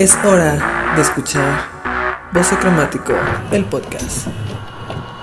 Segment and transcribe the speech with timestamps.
[0.00, 1.70] Es hora de escuchar
[2.32, 3.12] Voce Cromático,
[3.52, 4.26] el podcast.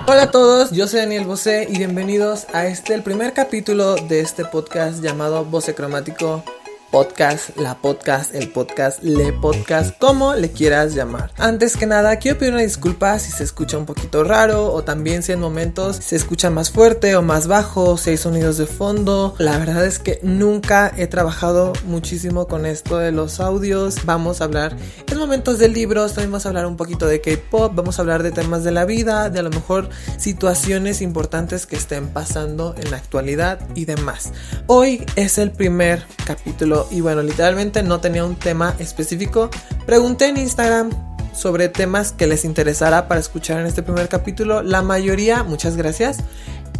[0.06, 4.20] Hola a todos, yo soy Daniel Bosé y bienvenidos a este, el primer capítulo de
[4.20, 6.42] este podcast llamado Voce Cromático
[6.92, 11.30] podcast, la podcast, el podcast, le podcast, como le quieras llamar.
[11.38, 15.22] Antes que nada, quiero pedir una disculpa si se escucha un poquito raro o también
[15.22, 19.34] si en momentos se escucha más fuerte o más bajo, si hay sonidos de fondo.
[19.38, 24.04] La verdad es que nunca he trabajado muchísimo con esto de los audios.
[24.04, 24.76] Vamos a hablar
[25.10, 28.22] en momentos de libros, también vamos a hablar un poquito de K-pop, vamos a hablar
[28.22, 32.90] de temas de la vida, de a lo mejor situaciones importantes que estén pasando en
[32.90, 34.32] la actualidad y demás.
[34.66, 39.50] Hoy es el primer capítulo y bueno, literalmente no tenía un tema específico.
[39.86, 40.90] Pregunté en Instagram
[41.34, 44.62] sobre temas que les interesara para escuchar en este primer capítulo.
[44.62, 46.18] La mayoría, muchas gracias,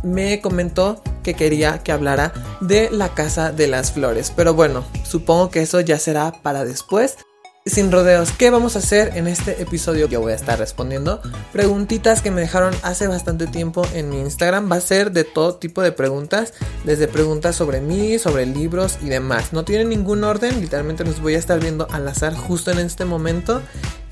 [0.03, 4.33] me comentó que quería que hablara de la Casa de las Flores.
[4.35, 7.17] Pero bueno, supongo que eso ya será para después.
[7.65, 10.09] Sin rodeos, ¿qué vamos a hacer en este episodio?
[10.09, 14.69] Yo voy a estar respondiendo preguntitas que me dejaron hace bastante tiempo en mi Instagram.
[14.71, 19.11] Va a ser de todo tipo de preguntas, desde preguntas sobre mí, sobre libros y
[19.11, 19.53] demás.
[19.53, 23.05] No tienen ningún orden, literalmente los voy a estar viendo al azar justo en este
[23.05, 23.63] momento.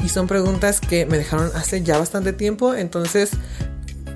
[0.05, 3.31] Y son preguntas que me dejaron hace ya bastante tiempo, entonces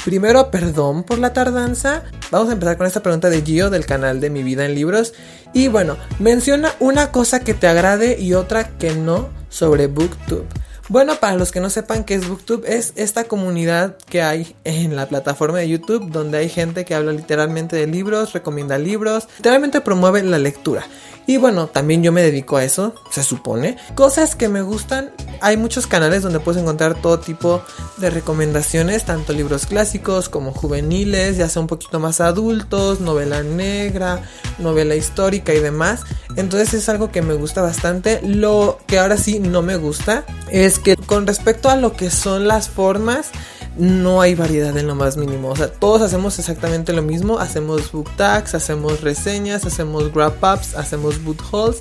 [0.05, 2.03] Primero, perdón por la tardanza.
[2.31, 5.15] Vamos a empezar con esta pregunta de Gio del canal de Mi Vida en Libros.
[5.55, 10.47] Y bueno, menciona una cosa que te agrade y otra que no sobre BookTube.
[10.91, 14.95] Bueno, para los que no sepan qué es BookTube, es esta comunidad que hay en
[14.95, 19.81] la plataforma de YouTube donde hay gente que habla literalmente de libros, recomienda libros, literalmente
[19.81, 20.85] promueve la lectura.
[21.27, 23.79] Y bueno, también yo me dedico a eso, se supone.
[23.95, 27.63] Cosas que me gustan, hay muchos canales donde puedes encontrar todo tipo
[27.97, 34.23] de recomendaciones, tanto libros clásicos como juveniles, ya sea un poquito más adultos, novela negra,
[34.59, 36.03] novela histórica y demás.
[36.37, 38.21] Entonces es algo que me gusta bastante.
[38.23, 42.48] Lo que ahora sí no me gusta es que con respecto a lo que son
[42.48, 43.31] las formas,
[43.77, 45.48] no hay variedad en lo más mínimo.
[45.48, 47.39] O sea, todos hacemos exactamente lo mismo.
[47.39, 51.80] Hacemos book tags, hacemos reseñas, hacemos wrap ups, hacemos boot hauls.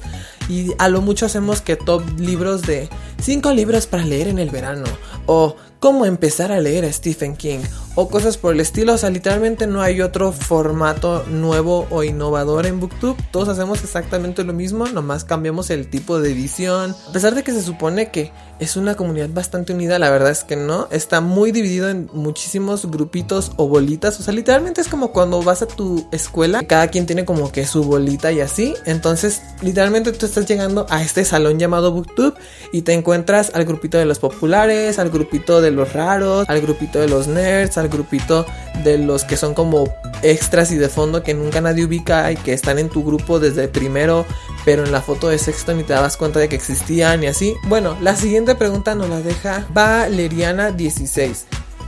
[0.49, 2.89] Y a lo mucho hacemos que top libros de
[3.21, 4.85] 5 libros para leer en el verano.
[5.25, 7.59] O cómo empezar a leer a Stephen King.
[7.95, 8.93] O cosas por el estilo.
[8.93, 13.15] O sea, literalmente no hay otro formato nuevo o innovador en Booktube.
[13.31, 14.87] Todos hacemos exactamente lo mismo.
[14.87, 16.95] Nomás cambiamos el tipo de edición.
[17.09, 20.43] A pesar de que se supone que es una comunidad bastante unida, la verdad es
[20.43, 20.87] que no.
[20.89, 24.19] Está muy dividido en muchísimos grupitos o bolitas.
[24.19, 26.63] O sea, literalmente es como cuando vas a tu escuela.
[26.63, 28.73] Cada quien tiene como que su bolita y así.
[28.85, 32.33] Entonces, literalmente tú estás llegando a este salón llamado Booktube
[32.71, 36.99] y te encuentras al grupito de los populares, al grupito de los raros, al grupito
[36.99, 38.45] de los nerds, al grupito
[38.83, 42.53] de los que son como extras y de fondo que nunca nadie ubica y que
[42.53, 44.25] están en tu grupo desde primero,
[44.65, 47.55] pero en la foto de sexto ni te dabas cuenta de que existían y así.
[47.67, 51.43] Bueno, la siguiente pregunta nos la deja Valeriana16.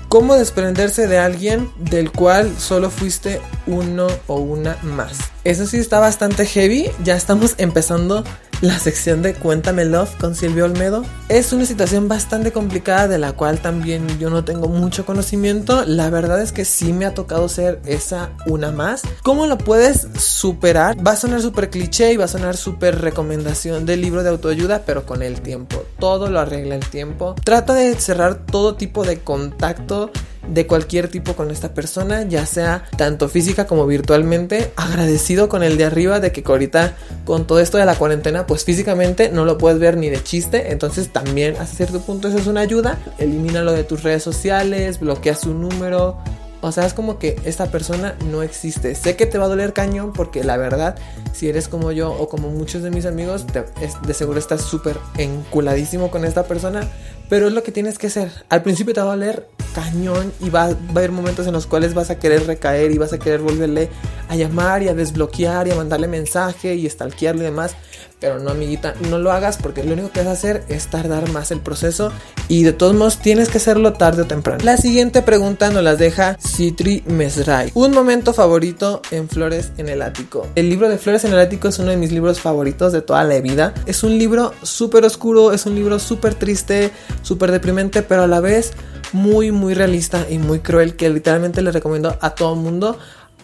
[0.08, 5.18] ¿Cómo desprenderse de alguien del cual solo fuiste uno o una más?
[5.44, 6.90] Eso sí está bastante heavy.
[7.04, 8.24] Ya estamos empezando
[8.66, 11.06] la sección de Cuéntame Love con Silvio Olmedo.
[11.30, 15.86] Es una situación bastante complicada de la cual también yo no tengo mucho conocimiento.
[15.86, 19.04] La verdad es que sí me ha tocado ser esa una más.
[19.24, 20.96] ¿Cómo lo puedes superar?
[21.06, 24.84] Va a sonar súper cliché y va a sonar súper recomendación del libro de autoayuda,
[24.86, 25.84] pero con el tiempo.
[26.00, 27.36] Todo lo arregla el tiempo.
[27.44, 30.12] Trata de cerrar todo tipo de contacto
[30.48, 34.72] de cualquier tipo con esta persona, ya sea tanto física como virtualmente.
[34.76, 36.96] Agradecido con el de arriba de que ahorita
[37.26, 40.72] con todo esto de la cuarentena, pues físicamente no lo puedes ver ni de chiste.
[40.72, 42.98] Entonces también hasta cierto punto eso es una ayuda.
[43.18, 46.18] Elimínalo de tus redes sociales, bloquea su número.
[46.62, 48.96] O sea, es como que esta persona no existe.
[48.96, 50.96] Sé que te va a doler cañón porque la verdad,
[51.32, 56.10] si eres como yo o como muchos de mis amigos, de seguro estás súper enculadísimo
[56.10, 56.88] con esta persona.
[57.30, 58.32] Pero es lo que tienes que hacer.
[58.50, 61.94] Al principio te va a doler cañón y va, a haber momentos en los cuales
[61.94, 63.90] vas a querer recaer y vas a querer volverle
[64.30, 67.76] a llamar y a desbloquear y a mandarle mensaje y stalkearle y demás.
[68.20, 71.30] Pero no, amiguita, no lo hagas porque lo único que vas a hacer es tardar
[71.32, 72.12] más el proceso
[72.48, 74.64] y de todos modos tienes que hacerlo tarde o temprano.
[74.64, 77.72] La siguiente pregunta nos la deja Citri Mesrai.
[77.74, 80.48] Un momento favorito en Flores en el Ático.
[80.56, 83.24] El libro de Flores en el Ático es uno de mis libros favoritos de toda
[83.26, 83.74] la vida.
[83.86, 86.92] Es un libro súper oscuro, es un libro súper triste,
[87.26, 88.74] súper deprimente, pero a la vez
[89.12, 92.98] muy, muy realista y muy cruel que literalmente le recomiendo a todo mundo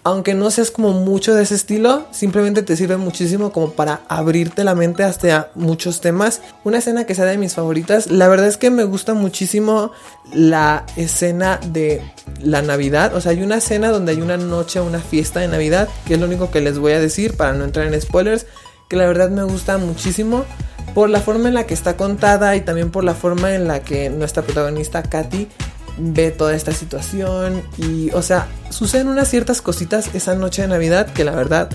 [0.04, 4.64] aunque no seas como mucho de ese estilo, simplemente te sirve muchísimo como para abrirte
[4.64, 6.42] la mente hasta muchos temas.
[6.64, 9.92] Una escena que sea de mis favoritas, la verdad es que me gusta muchísimo
[10.34, 12.02] la escena de
[12.42, 13.16] la Navidad.
[13.16, 16.20] O sea, hay una escena donde hay una noche, una fiesta de Navidad, que es
[16.20, 18.48] lo único que les voy a decir para no entrar en spoilers,
[18.90, 20.46] que la verdad me gusta muchísimo.
[20.94, 23.82] Por la forma en la que está contada y también por la forma en la
[23.82, 25.48] que nuestra protagonista Katy
[25.98, 31.08] ve toda esta situación y o sea, suceden unas ciertas cositas esa noche de Navidad
[31.08, 31.70] que la verdad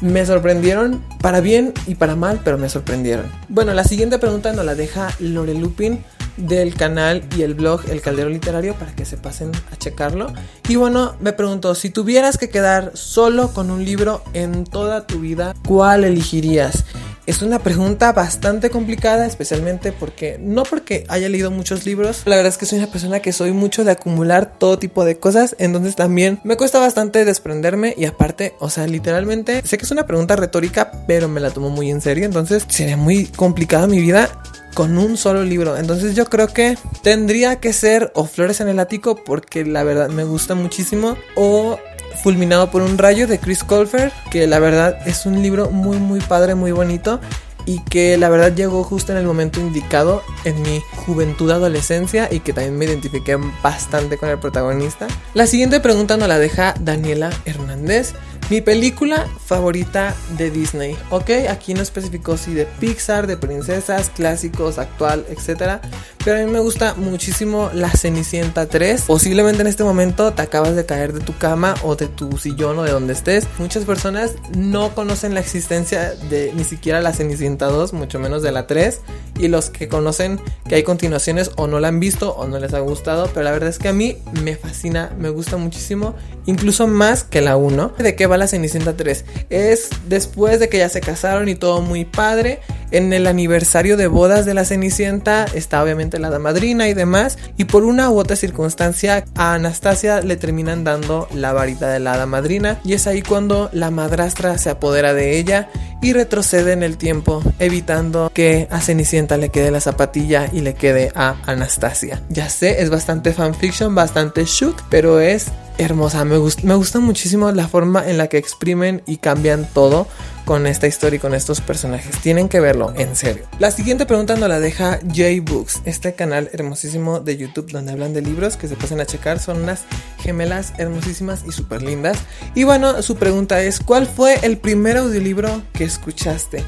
[0.00, 3.26] me sorprendieron para bien y para mal, pero me sorprendieron.
[3.48, 6.04] Bueno, la siguiente pregunta nos la deja Lore Lupin
[6.36, 10.32] del canal y el blog El Caldero Literario para que se pasen a checarlo.
[10.68, 15.18] Y bueno, me pregunto, si tuvieras que quedar solo con un libro en toda tu
[15.18, 16.84] vida, ¿cuál elegirías?
[17.28, 22.50] Es una pregunta bastante complicada, especialmente porque no porque haya leído muchos libros, la verdad
[22.50, 25.94] es que soy una persona que soy mucho de acumular todo tipo de cosas, entonces
[25.94, 30.36] también me cuesta bastante desprenderme y aparte, o sea, literalmente, sé que es una pregunta
[30.36, 34.30] retórica, pero me la tomo muy en serio, entonces sería muy complicada mi vida
[34.72, 35.76] con un solo libro.
[35.76, 40.08] Entonces yo creo que tendría que ser o Flores en el ático porque la verdad
[40.08, 41.78] me gusta muchísimo o
[42.22, 46.20] Fulminado por un rayo de Chris Colfer, que la verdad es un libro muy muy
[46.20, 47.20] padre, muy bonito
[47.64, 52.40] y que la verdad llegó justo en el momento indicado en mi juventud adolescencia y
[52.40, 55.06] que también me identifiqué bastante con el protagonista.
[55.34, 58.14] La siguiente pregunta nos la deja Daniela Hernández
[58.50, 61.30] mi película favorita de Disney, ¿ok?
[61.50, 65.82] Aquí no especificó si de Pixar, de princesas, clásicos, actual, etc.
[66.28, 69.04] Pero a mí me gusta muchísimo La Cenicienta 3.
[69.06, 72.78] Posiblemente en este momento te acabas de caer de tu cama o de tu sillón
[72.78, 73.46] o de donde estés.
[73.58, 78.52] Muchas personas no conocen la existencia de ni siquiera La Cenicienta 2, mucho menos de
[78.52, 79.00] la 3.
[79.38, 80.38] Y los que conocen
[80.68, 83.30] que hay continuaciones o no la han visto o no les ha gustado.
[83.32, 86.14] Pero la verdad es que a mí me fascina, me gusta muchísimo.
[86.44, 87.94] Incluso más que la 1.
[87.96, 89.24] ¿De qué va la Cenicienta 3.
[89.48, 92.60] Es después de que ya se casaron y todo muy padre.
[92.90, 97.38] En el aniversario de bodas de la Cenicienta está obviamente la madrina y demás.
[97.56, 102.14] Y por una u otra circunstancia a Anastasia le terminan dando la varita de la
[102.14, 102.80] hada madrina.
[102.84, 105.68] Y es ahí cuando la madrastra se apodera de ella
[106.00, 110.74] y retrocede en el tiempo, evitando que a Cenicienta le quede la zapatilla y le
[110.74, 112.22] quede a Anastasia.
[112.28, 115.46] Ya sé, es bastante fanfiction, bastante shook, pero es
[115.78, 116.24] hermosa.
[116.24, 120.06] Me, me gusta muchísimo la forma en la que exprimen y cambian todo
[120.44, 122.18] con esta historia y con estos personajes.
[122.22, 123.44] Tienen que verlo, en serio.
[123.58, 128.22] La siguiente pregunta nos la deja J-Books, este canal hermosísimo de YouTube donde hablan de
[128.22, 129.40] libros que se pasen a checar.
[129.40, 129.84] Son unas
[130.20, 132.18] gemelas hermosísimas y súper lindas.
[132.54, 136.64] Y bueno, su pregunta es, ¿cuál fue el primer audiolibro que escuchaste?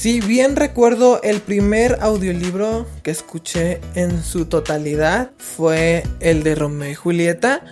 [0.00, 6.90] Si bien recuerdo, el primer audiolibro que escuché en su totalidad fue el de Romeo
[6.90, 7.62] y Julieta.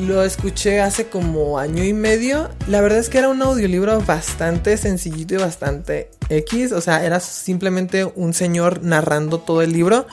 [0.00, 2.48] Lo escuché hace como año y medio.
[2.68, 6.72] La verdad es que era un audiolibro bastante sencillito y bastante X.
[6.72, 10.06] O sea, era simplemente un señor narrando todo el libro.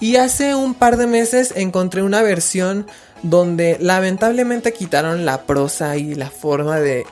[0.00, 2.86] Y hace un par de meses encontré una versión
[3.22, 7.04] donde lamentablemente quitaron la prosa y la forma de,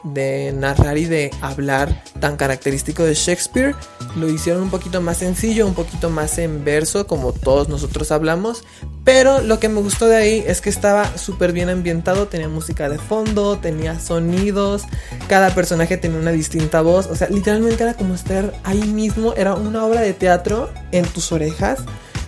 [0.55, 3.75] narrar y de hablar tan característico de Shakespeare.
[4.17, 8.65] Lo hicieron un poquito más sencillo, un poquito más en verso, como todos nosotros hablamos.
[9.05, 12.89] Pero lo que me gustó de ahí es que estaba súper bien ambientado, tenía música
[12.89, 14.83] de fondo, tenía sonidos,
[15.29, 19.55] cada personaje tenía una distinta voz, o sea, literalmente era como estar ahí mismo, era
[19.55, 21.81] una obra de teatro en tus orejas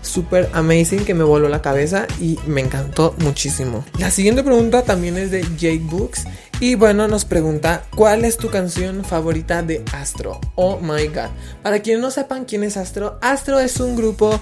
[0.08, 3.84] super amazing que me voló la cabeza y me encantó muchísimo.
[3.99, 6.25] La siguiente pregunta también es de Jake Books
[6.60, 10.40] y bueno, nos pregunta, ¿cuál es tu canción favorita de Astro?
[10.56, 11.31] Oh my god.
[11.62, 14.40] Para quienes no sepan quién es Astro, Astro es un grupo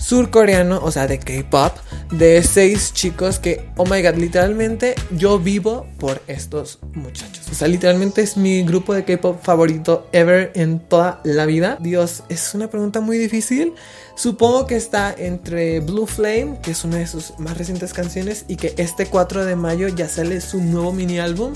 [0.00, 1.76] surcoreano, o sea, de K-pop,
[2.12, 7.48] de seis chicos que, oh my god, literalmente yo vivo por estos muchachos.
[7.50, 11.78] O sea, literalmente es mi grupo de K-pop favorito ever en toda la vida.
[11.80, 13.74] Dios, es una pregunta muy difícil.
[14.18, 18.56] Supongo que está entre Blue Flame, que es una de sus más recientes canciones, y
[18.56, 21.52] que este 4 de mayo ya sale su nuevo mini álbum.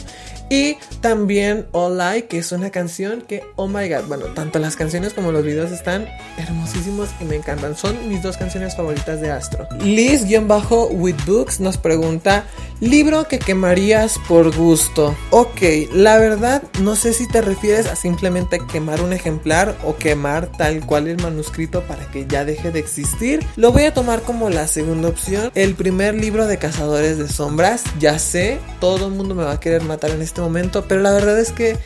[0.48, 4.76] Y también All I, que es una canción que, oh my god, bueno, tanto las
[4.76, 6.06] canciones como los videos están
[6.36, 7.76] hermosísimos y me encantan.
[7.76, 9.66] Son mis dos canciones favoritas de Astro.
[9.80, 12.44] Liz-with Books nos pregunta,
[12.80, 15.16] libro que quemarías por gusto.
[15.30, 20.46] Ok, la verdad no sé si te refieres a simplemente quemar un ejemplar o quemar
[20.58, 23.46] tal cual el manuscrito para que ya deje de existir.
[23.56, 25.50] Lo voy a tomar como la segunda opción.
[25.54, 29.60] El primer libro de Cazadores de Sombras, ya sé, todo el mundo me va a
[29.60, 31.78] querer matar en este momento, pero la verdad es que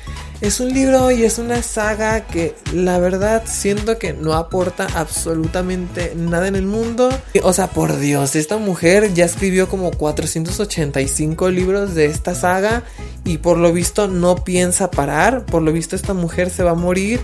[0.42, 6.12] es un libro y es una saga que la verdad siento que no aporta absolutamente
[6.14, 7.08] nada en el mundo.
[7.42, 12.82] O sea, por Dios, esta mujer ya escribió como 485 libros de esta saga
[13.24, 15.46] y por lo visto no piensa parar.
[15.46, 17.20] Por lo visto esta mujer se va a morir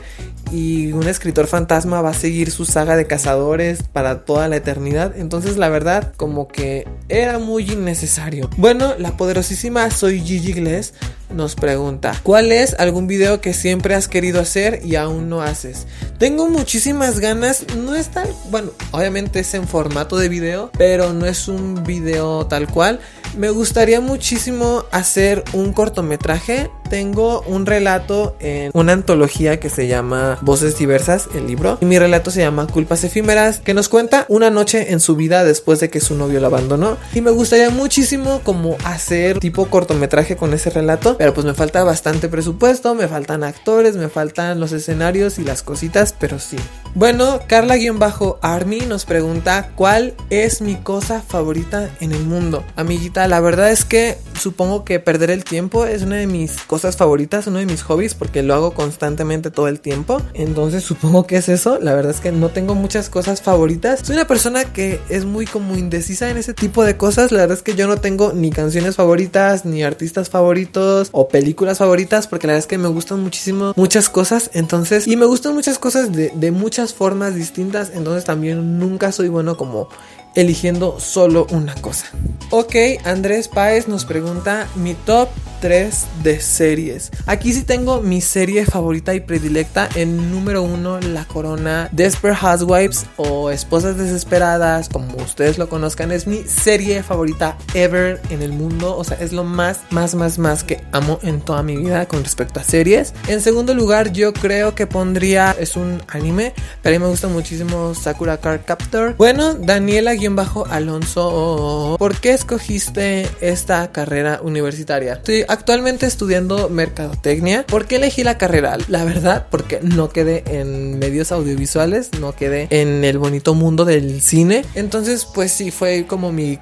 [0.51, 5.15] y un escritor fantasma va a seguir su saga de cazadores para toda la eternidad.
[5.17, 8.49] Entonces la verdad como que era muy innecesario.
[8.57, 10.95] Bueno, la poderosísima Soy Gigi Gless
[11.35, 15.87] nos pregunta, ¿cuál es algún video que siempre has querido hacer y aún no haces?
[16.19, 21.27] Tengo muchísimas ganas, no es tal, bueno, obviamente es en formato de video, pero no
[21.27, 23.01] es un video tal cual.
[23.37, 26.71] Me gustaría muchísimo hacer un cortometraje.
[26.92, 31.78] Tengo un relato en una antología que se llama Voces Diversas, el libro.
[31.80, 35.42] Y mi relato se llama Culpas Efímeras, que nos cuenta una noche en su vida
[35.42, 36.99] después de que su novio la abandonó.
[37.14, 41.16] Y me gustaría muchísimo como hacer tipo cortometraje con ese relato.
[41.16, 45.62] Pero pues me falta bastante presupuesto, me faltan actores, me faltan los escenarios y las
[45.62, 46.58] cositas, pero sí.
[46.94, 52.62] Bueno, Carla-Army nos pregunta cuál es mi cosa favorita en el mundo.
[52.76, 56.99] Amiguita, la verdad es que supongo que perder el tiempo es una de mis cosas
[56.99, 60.20] favoritas, uno de mis hobbies, porque lo hago constantemente todo el tiempo.
[60.34, 61.78] Entonces supongo que es eso.
[61.80, 64.00] La verdad es que no tengo muchas cosas favoritas.
[64.02, 67.32] Soy una persona que es muy como indecisa en ese tipo de cosas.
[67.32, 71.78] La verdad es que yo no tengo ni canciones favoritas, ni artistas favoritos o películas
[71.78, 74.50] favoritas, porque la verdad es que me gustan muchísimo muchas cosas.
[74.52, 77.93] Entonces, y me gustan muchas cosas de, de muchas formas distintas.
[77.95, 79.89] Entonces también nunca soy bueno como
[80.35, 82.07] eligiendo solo una cosa.
[82.51, 82.75] Ok,
[83.05, 85.29] Andrés Páez nos pregunta mi top
[85.62, 87.12] 3 de series.
[87.26, 89.88] Aquí sí tengo mi serie favorita y predilecta.
[89.95, 96.26] En número 1, La Corona, Desperate Housewives o Esposas Desesperadas, como ustedes lo conozcan, es
[96.26, 98.97] mi serie favorita ever en el mundo.
[98.97, 102.25] O sea, es lo más, más, más, más que amo en toda mi vida con
[102.25, 103.14] respecto a series.
[103.28, 107.28] En segundo lugar, yo creo que pondría, es un anime, pero a mí me gusta
[107.28, 109.14] muchísimo Sakura Card Captor.
[109.16, 115.14] Bueno, Daniela bajo Alonso, ¿por qué escogiste esta carrera universitaria?
[115.14, 117.64] Estoy actualmente estudiando mercadotecnia.
[117.66, 118.78] ¿Por qué elegí la carrera?
[118.88, 124.23] La verdad, porque no quedé en medios audiovisuales, no quedé en el bonito mundo del
[124.23, 124.64] cine.
[124.75, 126.59] Entonces, pues sí, fue como mi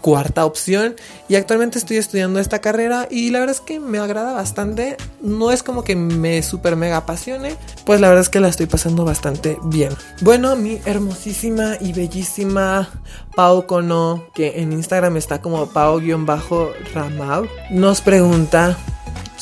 [0.00, 0.96] cuarta opción.
[1.28, 4.96] Y actualmente estoy estudiando esta carrera y la verdad es que me agrada bastante.
[5.20, 8.66] No es como que me super mega apasione pues la verdad es que la estoy
[8.66, 9.90] pasando bastante bien.
[10.20, 12.88] Bueno mi hermosísima y bellísima
[13.34, 18.76] Pau Cono que en Instagram está como Pau-Ramau nos pregunta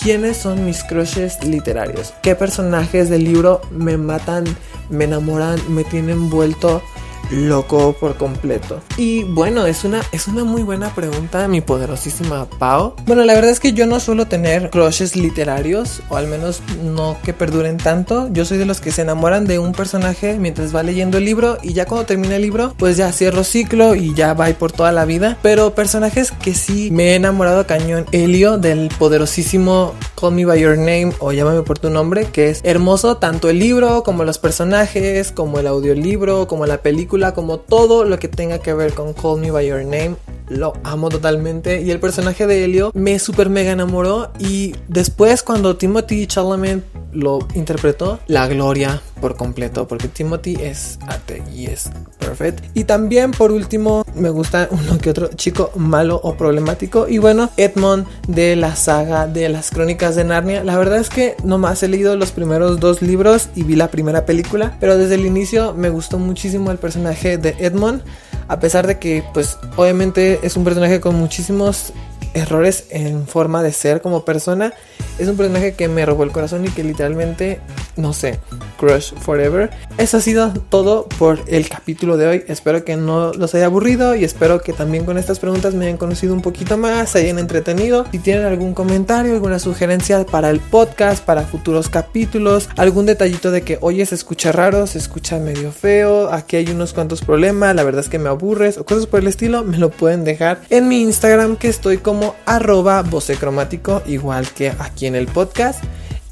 [0.00, 2.12] ¿Quiénes son mis crushes literarios?
[2.22, 4.44] ¿Qué personajes del libro me matan,
[4.90, 6.82] me enamoran, me tienen vuelto
[7.30, 8.80] loco por completo?
[8.97, 12.95] Y bueno, es una, es una muy buena pregunta, mi poderosísima Pau.
[13.06, 17.16] Bueno, la verdad es que yo no suelo tener crushes literarios, o al menos no
[17.23, 18.28] que perduren tanto.
[18.33, 21.59] Yo soy de los que se enamoran de un personaje mientras va leyendo el libro
[21.62, 24.92] y ya cuando termina el libro, pues ya cierro ciclo y ya va por toda
[24.92, 25.38] la vida.
[25.42, 28.06] Pero personajes que sí me he enamorado cañón.
[28.12, 32.61] Helio del poderosísimo Call Me By Your Name o Llámame por tu nombre, que es
[32.64, 38.04] hermoso tanto el libro como los personajes, como el audiolibro, como la película, como todo
[38.04, 40.16] lo que tenga que ver con Call Me By Your Name.
[40.49, 45.76] Lo amo totalmente y el personaje de Helio me super mega enamoró y después cuando
[45.76, 46.85] Timothy Chalamet
[47.16, 52.64] lo interpretó, la gloria por completo, porque Timothy es arte y es perfect.
[52.75, 57.50] Y también por último me gusta uno que otro chico malo o problemático y bueno,
[57.56, 60.62] Edmond de la saga de las crónicas de Narnia.
[60.62, 64.26] La verdad es que nomás he leído los primeros dos libros y vi la primera
[64.26, 68.02] película, pero desde el inicio me gustó muchísimo el personaje de Edmond
[68.49, 71.92] a pesar de que pues obviamente es un personaje con muchísimos
[72.36, 74.72] errores en forma de ser como persona.
[75.18, 77.60] Es un personaje que me robó el corazón y que literalmente,
[77.96, 78.38] no sé,
[78.78, 79.70] crush forever.
[79.98, 82.44] Eso ha sido todo por el capítulo de hoy.
[82.48, 85.96] Espero que no los haya aburrido y espero que también con estas preguntas me hayan
[85.96, 88.06] conocido un poquito más, se hayan entretenido.
[88.12, 93.62] Si tienen algún comentario, alguna sugerencia para el podcast, para futuros capítulos, algún detallito de
[93.62, 97.84] que, oye, se escucha raro, se escucha medio feo, aquí hay unos cuantos problemas, la
[97.84, 100.88] verdad es que me aburres o cosas por el estilo, me lo pueden dejar en
[100.88, 105.82] mi Instagram que estoy como arroba vocecromático, igual que aquí en el podcast.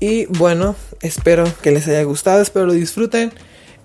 [0.07, 3.33] Y bueno, espero que les haya gustado, espero lo disfruten.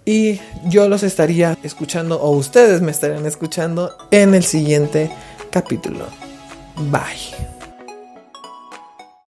[0.03, 5.09] Y yo los estaría escuchando, o ustedes me estarían escuchando en el siguiente
[5.49, 6.07] capítulo.
[6.91, 7.58] Bye.